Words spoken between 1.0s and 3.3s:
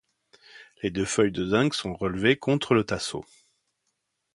feuilles de zinc sont relevées contre le tasseau.